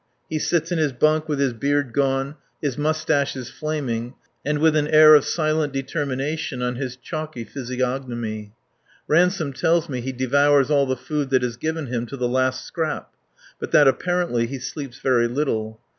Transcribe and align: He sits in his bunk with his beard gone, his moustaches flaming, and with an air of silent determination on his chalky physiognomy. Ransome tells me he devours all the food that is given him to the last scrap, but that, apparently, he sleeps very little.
He 0.31 0.39
sits 0.39 0.71
in 0.71 0.79
his 0.79 0.93
bunk 0.93 1.29
with 1.29 1.37
his 1.37 1.53
beard 1.53 1.93
gone, 1.93 2.33
his 2.59 2.75
moustaches 2.75 3.51
flaming, 3.51 4.15
and 4.43 4.57
with 4.57 4.75
an 4.75 4.87
air 4.87 5.13
of 5.13 5.25
silent 5.25 5.73
determination 5.73 6.63
on 6.63 6.75
his 6.75 6.95
chalky 6.95 7.43
physiognomy. 7.43 8.51
Ransome 9.07 9.53
tells 9.53 9.89
me 9.89 10.01
he 10.01 10.11
devours 10.11 10.71
all 10.71 10.87
the 10.87 10.95
food 10.97 11.29
that 11.29 11.43
is 11.43 11.55
given 11.55 11.85
him 11.85 12.07
to 12.07 12.17
the 12.17 12.27
last 12.27 12.65
scrap, 12.65 13.09
but 13.59 13.69
that, 13.73 13.87
apparently, 13.87 14.47
he 14.47 14.57
sleeps 14.57 14.97
very 14.97 15.27
little. 15.27 15.79